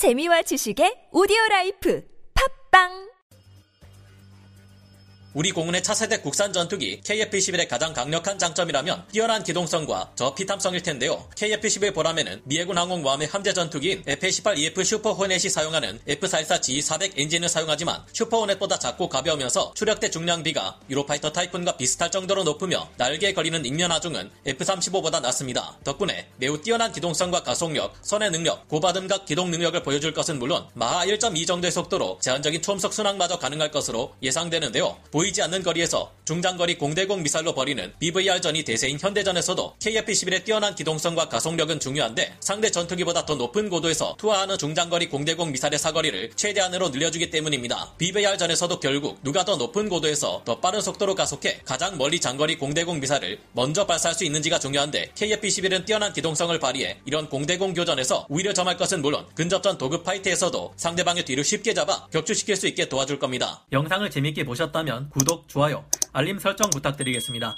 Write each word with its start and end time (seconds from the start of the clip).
재미와 0.00 0.40
지식의 0.48 1.12
오디오 1.12 1.36
라이프. 1.50 2.00
팟빵 2.32 3.19
우리 5.32 5.52
공군의 5.52 5.80
차세대 5.84 6.22
국산 6.22 6.52
전투기 6.52 7.00
KF-21의 7.02 7.68
가장 7.68 7.92
강력한 7.92 8.36
장점이라면 8.36 9.04
뛰어난 9.12 9.44
기동성과 9.44 10.10
저피탐성일 10.16 10.82
텐데요. 10.82 11.24
KF-21 11.36 11.94
보라매는 11.94 12.42
미해군 12.42 12.76
항공모함의 12.76 13.28
함재 13.28 13.52
전투기인 13.52 14.02
F-18EF 14.08 14.84
슈퍼 14.84 15.12
호넷이 15.12 15.48
사용하는 15.48 16.00
F-414G400 16.08 17.12
엔진을 17.16 17.48
사용하지만 17.48 18.02
슈퍼 18.12 18.40
호넷보다 18.40 18.80
작고 18.80 19.08
가벼우면서 19.08 19.74
추력대 19.76 20.10
중량비가 20.10 20.80
유로파이터 20.90 21.30
타이푼과 21.30 21.76
비슷할 21.76 22.10
정도로 22.10 22.42
높으며 22.42 22.88
날개에 22.96 23.32
걸리는 23.32 23.60
익면 23.60 23.92
하중은 23.92 24.32
F-35보다 24.46 25.20
낮습니다. 25.20 25.78
덕분에 25.84 26.26
매우 26.38 26.60
뛰어난 26.60 26.90
기동성과 26.90 27.44
가속력, 27.44 27.94
선회 28.02 28.32
능력, 28.32 28.66
고받음각 28.66 29.26
기동 29.26 29.52
능력을 29.52 29.80
보여줄 29.84 30.12
것은 30.12 30.40
물론 30.40 30.66
마하 30.74 31.06
1.2 31.06 31.46
정도의 31.46 31.70
속도로 31.70 32.18
제한적인 32.20 32.62
초음속 32.62 32.92
순항마저 32.92 33.38
가능할 33.38 33.70
것으로 33.70 34.12
예상되는데요. 34.24 34.98
보이지 35.20 35.42
않는 35.42 35.62
거리에서 35.62 36.10
중장거리 36.24 36.78
공대공 36.78 37.22
미사일로 37.22 37.54
벌이는 37.54 37.92
BVR전이 37.98 38.62
대세인 38.62 38.98
현대전에서도 38.98 39.76
KF-21의 39.78 40.44
뛰어난 40.44 40.74
기동성과 40.74 41.28
가속력은 41.28 41.78
중요한데 41.80 42.36
상대 42.40 42.70
전투기보다 42.70 43.26
더 43.26 43.34
높은 43.34 43.68
고도에서 43.68 44.14
투하하는 44.16 44.56
중장거리 44.56 45.10
공대공 45.10 45.52
미사일의 45.52 45.78
사거리를 45.78 46.30
최대한으로 46.36 46.88
늘려주기 46.88 47.28
때문입니다. 47.28 47.92
BVR전에서도 47.98 48.80
결국 48.80 49.18
누가 49.22 49.44
더 49.44 49.56
높은 49.56 49.90
고도에서 49.90 50.40
더 50.46 50.58
빠른 50.60 50.80
속도로 50.80 51.14
가속해 51.14 51.62
가장 51.66 51.98
멀리 51.98 52.18
장거리 52.18 52.56
공대공 52.56 53.00
미사일을 53.00 53.40
먼저 53.52 53.86
발사할 53.86 54.14
수 54.14 54.24
있는지가 54.24 54.58
중요한데 54.58 55.10
KF-21은 55.16 55.84
뛰어난 55.84 56.14
기동성을 56.14 56.58
발휘해 56.58 57.00
이런 57.04 57.28
공대공 57.28 57.74
교전에서 57.74 58.26
우위를 58.30 58.54
점할 58.54 58.78
것은 58.78 59.02
물론 59.02 59.26
근접전 59.34 59.76
도급 59.76 60.04
파이트에서도 60.04 60.72
상대방의 60.76 61.26
뒤를 61.26 61.44
쉽게 61.44 61.74
잡아 61.74 62.06
격추시킬 62.06 62.56
수 62.56 62.66
있게 62.68 62.88
도와줄 62.88 63.18
겁니다. 63.18 63.66
영상을 63.72 64.08
재밌게 64.08 64.44
보셨다면 64.44 65.09
구독, 65.10 65.48
좋아요, 65.48 65.84
알림 66.12 66.38
설정 66.38 66.70
부탁드리겠습니다. 66.70 67.56